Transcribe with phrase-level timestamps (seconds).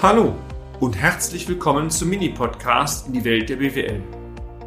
[0.00, 0.32] Hallo
[0.78, 4.00] und herzlich willkommen zum Mini-Podcast in die Welt der BWL.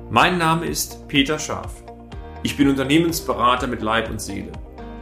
[0.09, 1.85] Mein Name ist Peter Scharf.
[2.43, 4.52] Ich bin Unternehmensberater mit Leib und Seele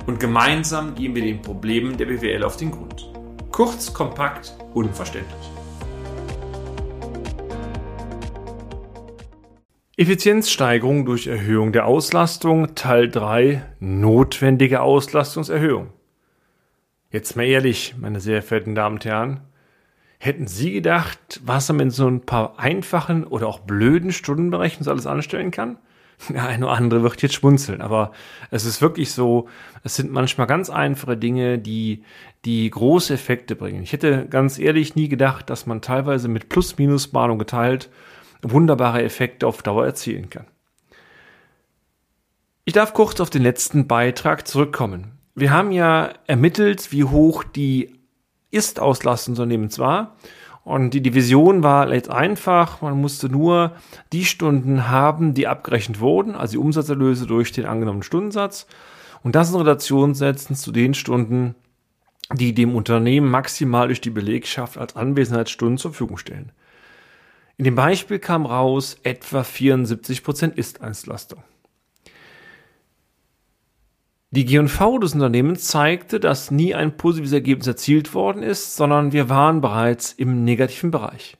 [0.06, 3.12] und gemeinsam gehen wir den Problemen der BWL auf den Grund.
[3.52, 5.50] Kurz, kompakt, unverständlich.
[9.98, 15.90] Effizienzsteigerung durch Erhöhung der Auslastung, Teil 3, notwendige Auslastungserhöhung.
[17.10, 19.49] Jetzt mal ehrlich, meine sehr verehrten Damen und Herren,
[20.22, 25.08] Hätten Sie gedacht, was man mit so ein paar einfachen oder auch blöden Stundenberechnungen alles
[25.08, 25.78] anstellen kann?
[26.30, 28.12] Der eine oder andere wird jetzt schmunzeln, aber
[28.52, 29.48] es ist wirklich so,
[29.84, 32.04] es sind manchmal ganz einfache Dinge, die,
[32.44, 33.82] die große Effekte bringen.
[33.82, 37.90] Ich hätte ganz ehrlich nie gedacht, dass man teilweise mit Plus-Minus-Mahnung geteilt
[38.42, 40.46] wunderbare Effekte auf Dauer erzielen kann.
[42.66, 45.12] Ich darf kurz auf den letzten Beitrag zurückkommen.
[45.36, 47.99] Wir haben ja ermittelt, wie hoch die
[48.52, 50.16] ist-Auslastungsunternehmen zwar.
[50.64, 53.74] Und die Division war jetzt einfach, man musste nur
[54.12, 58.68] die Stunden haben, die abgerechnet wurden, also die Umsatzerlöse durch den angenommenen Stundensatz.
[59.24, 61.56] Und das in Relation setzen zu den Stunden,
[62.34, 66.52] die dem Unternehmen maximal durch die Belegschaft als Anwesenheitsstunden zur Verfügung stellen.
[67.58, 71.44] In dem Beispiel kam raus, etwa 74% Ist-Einslastung.
[74.32, 79.28] Die G&V des Unternehmens zeigte, dass nie ein positives Ergebnis erzielt worden ist, sondern wir
[79.28, 81.38] waren bereits im negativen Bereich.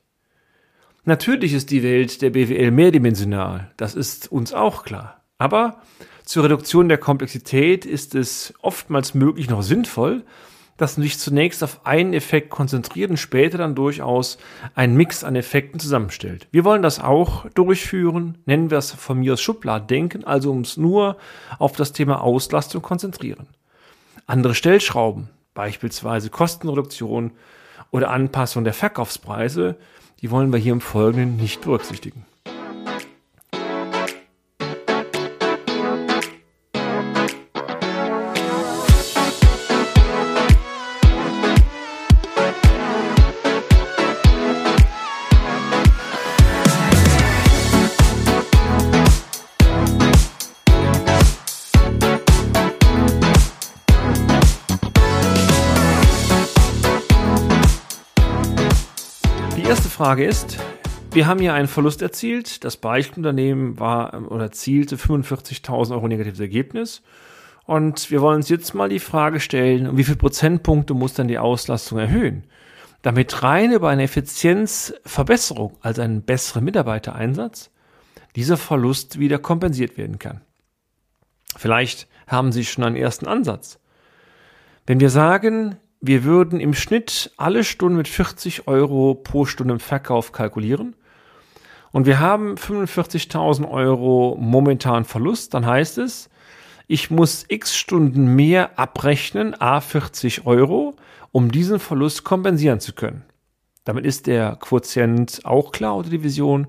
[1.06, 5.24] Natürlich ist die Welt der BWL mehrdimensional, das ist uns auch klar.
[5.38, 5.82] Aber
[6.26, 10.24] zur Reduktion der Komplexität ist es oftmals möglich noch sinnvoll,
[10.80, 14.38] dass man sich zunächst auf einen Effekt konzentriert und später dann durchaus
[14.76, 16.48] einen Mix an Effekten zusammenstellt.
[16.52, 21.18] Wir wollen das auch durchführen, nennen wir es von mir aus Schubladdenken, also uns nur
[21.60, 23.48] auf das Thema Auslastung konzentrieren.
[24.26, 27.32] Andere Stellschrauben, beispielsweise Kostenreduktion
[27.92, 29.76] oder Anpassung der Verkaufspreise,
[30.22, 32.26] die wollen wir hier im Folgenden nicht berücksichtigen.
[60.00, 60.58] Frage ist,
[61.12, 62.64] wir haben hier einen Verlust erzielt.
[62.64, 67.02] Das Beispielunternehmen war oder zielte 45.000 Euro negatives Ergebnis.
[67.66, 71.28] Und wir wollen uns jetzt mal die Frage stellen, um wie viele Prozentpunkte muss dann
[71.28, 72.46] die Auslastung erhöhen?
[73.02, 77.70] Damit rein über eine Effizienzverbesserung, also einen besseren Mitarbeitereinsatz,
[78.38, 80.40] dieser Verlust wieder kompensiert werden kann.
[81.58, 83.80] Vielleicht haben Sie schon einen ersten Ansatz.
[84.86, 89.80] Wenn wir sagen, wir würden im Schnitt alle Stunden mit 40 Euro pro Stunde im
[89.80, 90.96] Verkauf kalkulieren.
[91.92, 95.54] Und wir haben 45.000 Euro momentan Verlust.
[95.54, 96.30] Dann heißt es,
[96.88, 100.96] ich muss x Stunden mehr abrechnen, a 40 Euro,
[101.32, 103.26] um diesen Verlust kompensieren zu können.
[103.84, 106.68] Damit ist der Quotient auch klar oder Division.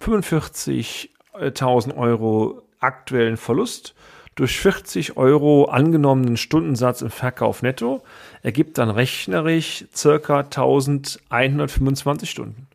[0.00, 3.94] 45.000 Euro aktuellen Verlust
[4.34, 8.02] durch 40 Euro angenommenen Stundensatz im Verkauf netto
[8.42, 12.66] ergibt dann rechnerisch circa 1125 Stunden.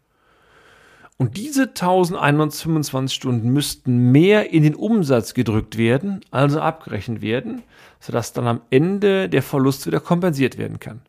[1.18, 7.64] Und diese 1125 Stunden müssten mehr in den Umsatz gedrückt werden, also abgerechnet werden,
[8.00, 11.02] sodass dann am Ende der Verlust wieder kompensiert werden kann.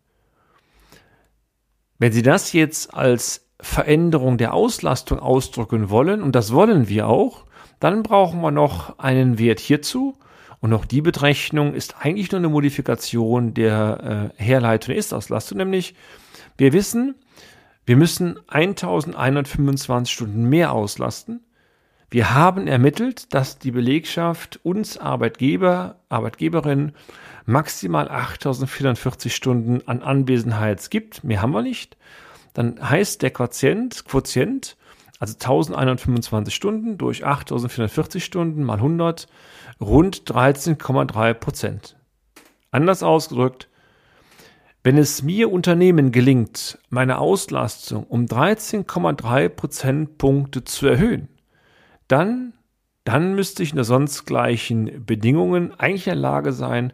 [1.99, 7.45] Wenn Sie das jetzt als Veränderung der Auslastung ausdrücken wollen, und das wollen wir auch,
[7.79, 10.17] dann brauchen wir noch einen Wert hierzu
[10.61, 15.95] und auch die Berechnung ist eigentlich nur eine Modifikation der äh, Herleitung der Ist-Auslastung, nämlich
[16.57, 17.15] wir wissen,
[17.87, 21.41] wir müssen 1125 Stunden mehr auslasten.
[22.11, 26.93] Wir haben ermittelt, dass die Belegschaft uns Arbeitgeber, Arbeitgeberin
[27.45, 31.23] maximal 8040 Stunden an Anwesenheit gibt.
[31.23, 31.99] Mehr haben wir nicht.
[32.55, 34.78] Dann heißt der Quotient, Quotient
[35.19, 39.27] also 1125 Stunden durch 8440 Stunden mal 100,
[39.81, 41.97] rund 13,3 Prozent.
[42.71, 43.69] Anders ausgedrückt,
[44.85, 51.29] wenn es mir Unternehmen gelingt, meine Auslastung um 13,3 Prozentpunkte zu erhöhen,
[52.07, 52.55] dann,
[53.05, 56.93] dann müsste ich in der sonst gleichen Bedingungen eigentlich in der Lage sein,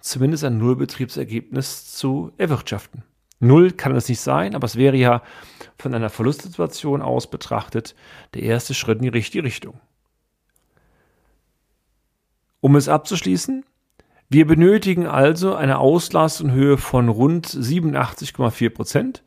[0.00, 3.04] zumindest ein Nullbetriebsergebnis zu erwirtschaften.
[3.38, 5.22] Null kann es nicht sein, aber es wäre ja
[5.78, 7.94] von einer Verlustsituation aus betrachtet
[8.34, 9.78] der erste Schritt in die richtige Richtung.
[12.60, 13.64] Um es abzuschließen,
[14.28, 19.22] wir benötigen also eine Auslastung von rund 87,4 Prozent,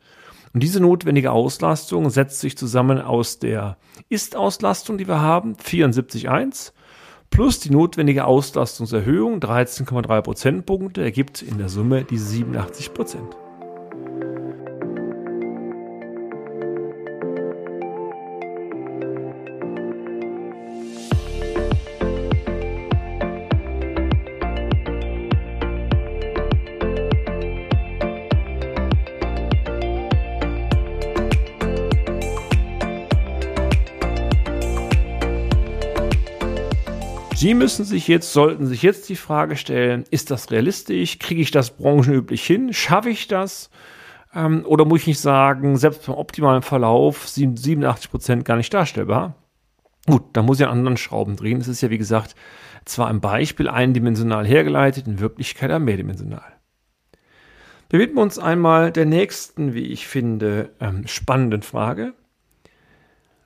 [0.52, 3.76] Und diese notwendige Auslastung setzt sich zusammen aus der
[4.08, 6.72] Ist-Auslastung, die wir haben, 74,1,
[7.30, 13.36] plus die notwendige Auslastungserhöhung, 13,3 Prozentpunkte, ergibt in der Summe diese 87 Prozent.
[37.40, 41.18] Sie müssen sich jetzt, sollten sich jetzt die Frage stellen, ist das realistisch?
[41.18, 42.74] Kriege ich das branchenüblich hin?
[42.74, 43.70] Schaffe ich das?
[44.34, 48.74] Ähm, oder muss ich nicht sagen, selbst beim optimalen Verlauf sind 87 Prozent gar nicht
[48.74, 49.36] darstellbar?
[50.06, 51.62] Gut, da muss ich an anderen Schrauben drehen.
[51.62, 52.34] Es ist ja, wie gesagt,
[52.84, 56.52] zwar ein Beispiel eindimensional hergeleitet, in Wirklichkeit aber mehrdimensional.
[57.88, 62.12] Wir widmen uns einmal der nächsten, wie ich finde, ähm, spannenden Frage.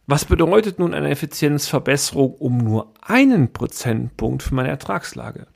[0.06, 5.46] Was bedeutet nun eine Effizienzverbesserung um nur einen Prozentpunkt für meine Ertragslage?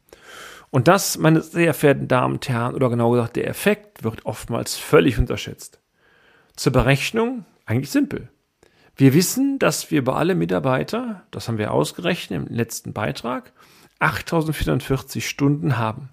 [0.71, 4.77] Und das, meine sehr verehrten Damen und Herren, oder genau gesagt, der Effekt wird oftmals
[4.77, 5.81] völlig unterschätzt.
[6.57, 8.31] Zur Berechnung eigentlich simpel.
[8.97, 13.53] Wir wissen, dass wir bei alle Mitarbeiter, das haben wir ausgerechnet im letzten Beitrag,
[13.99, 16.09] 8440 Stunden haben.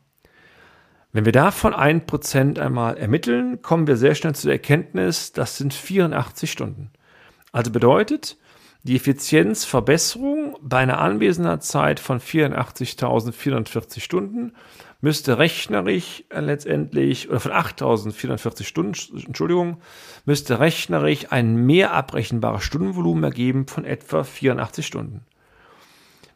[1.14, 5.58] Wenn wir davon ein Prozent einmal ermitteln, kommen wir sehr schnell zu der Erkenntnis, das
[5.58, 6.92] sind 84 Stunden.
[7.56, 8.36] Also bedeutet,
[8.84, 14.52] die Effizienzverbesserung bei einer Anwesenheitszeit von 84.440 Stunden
[15.00, 18.94] müsste rechnerisch äh, letztendlich, oder von 8.440 Stunden,
[19.26, 19.78] Entschuldigung,
[20.26, 25.22] müsste rechnerisch ein mehr abbrechenbares Stundenvolumen ergeben von etwa 84 Stunden.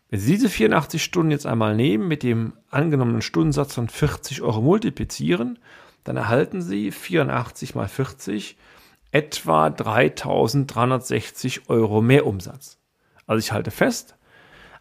[0.09, 4.61] Wenn Sie diese 84 Stunden jetzt einmal nehmen, mit dem angenommenen Stundensatz von 40 Euro
[4.61, 5.59] multiplizieren,
[6.05, 8.55] dann erhalten Sie 84 mal 40
[9.11, 12.77] etwa 3360 Euro mehr Umsatz.
[13.25, 14.15] Also ich halte fest,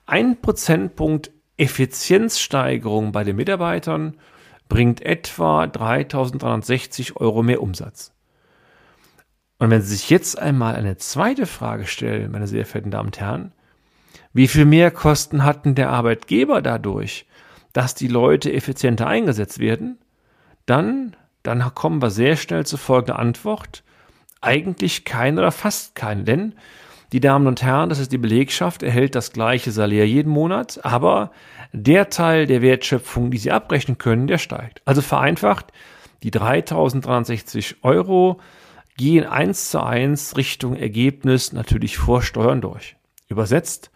[0.07, 4.17] ein Prozentpunkt Effizienzsteigerung bei den Mitarbeitern
[4.69, 8.15] bringt etwa 3360 Euro mehr Umsatz.
[9.59, 13.21] Und wenn Sie sich jetzt einmal eine zweite Frage stellen, meine sehr verehrten Damen und
[13.21, 13.53] Herren,
[14.33, 17.27] wie viel mehr Kosten hatten der Arbeitgeber dadurch,
[17.73, 19.99] dass die Leute effizienter eingesetzt werden,
[20.65, 23.83] dann, dann kommen wir sehr schnell zu folgender Antwort.
[24.41, 26.55] Eigentlich kein oder fast kein, denn
[27.13, 31.33] die Damen und Herren, das ist die Belegschaft, erhält das gleiche Salär jeden Monat, aber
[31.73, 34.83] der Teil der Wertschöpfung, die sie abrechnen können, der steigt.
[34.85, 35.73] Also vereinfacht,
[36.23, 38.41] die 3360 Euro
[38.97, 42.97] gehen eins zu eins Richtung Ergebnis natürlich vor Steuern durch.
[43.29, 43.91] Übersetzt,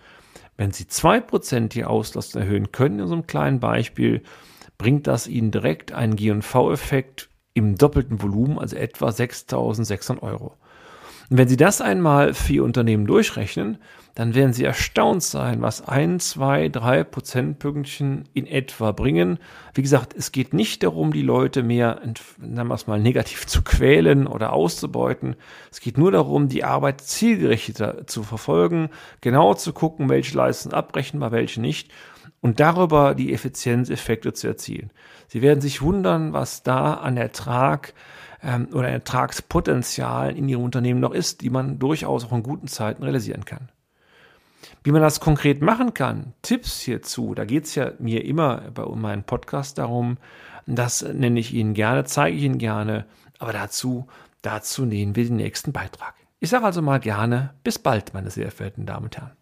[0.57, 4.23] wenn Sie zwei Prozent die Auslastung erhöhen können in so einem kleinen Beispiel,
[4.79, 10.57] bringt das Ihnen direkt einen G&V-Effekt im doppelten Volumen, also etwa 6.600 Euro.
[11.31, 13.79] Und wenn Sie das einmal für Ihr Unternehmen durchrechnen,
[14.15, 19.39] dann werden Sie erstaunt sein, was ein, zwei, drei Prozentpünktchen in etwa bringen.
[19.73, 22.01] Wie gesagt, es geht nicht darum, die Leute mehr,
[22.39, 25.37] nennen wir es mal, negativ zu quälen oder auszubeuten.
[25.71, 28.91] Es geht nur darum, die Arbeit zielgerichteter zu verfolgen,
[29.23, 31.91] genau zu gucken, welche Leistungen abrechenbar, welche nicht
[32.43, 34.91] und darüber die Effizienzeffekte zu erzielen.
[35.29, 37.95] Sie werden sich wundern, was da an Ertrag
[38.43, 43.05] ähm, oder Ertragspotenzial in Ihrem Unternehmen noch ist, die man durchaus auch in guten Zeiten
[43.05, 43.71] realisieren kann.
[44.85, 48.85] Wie man das konkret machen kann, Tipps hierzu, da geht es ja mir immer bei
[48.85, 50.19] meinem Podcast darum,
[50.67, 53.07] das nenne ich Ihnen gerne, zeige ich Ihnen gerne,
[53.39, 54.07] aber dazu,
[54.43, 56.15] dazu nehmen wir den nächsten Beitrag.
[56.41, 59.42] Ich sage also mal gerne, bis bald, meine sehr verehrten Damen und Herren.